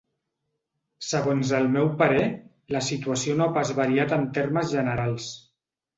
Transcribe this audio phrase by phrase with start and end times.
[1.07, 2.23] Segons el meu parer,
[2.77, 5.29] la situació no ha pas variat en termes generals.